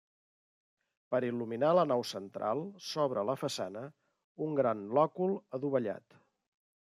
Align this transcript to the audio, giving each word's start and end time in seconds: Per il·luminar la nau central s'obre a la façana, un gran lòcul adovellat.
Per 1.15 1.19
il·luminar 1.27 1.73
la 1.79 1.83
nau 1.89 2.05
central 2.11 2.63
s'obre 2.87 3.21
a 3.23 3.27
la 3.31 3.37
façana, 3.41 3.85
un 4.47 4.57
gran 4.61 4.81
lòcul 4.99 5.39
adovellat. 5.59 6.19